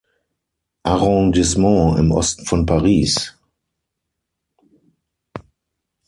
[0.81, 3.37] Arrondissement im Osten von Paris.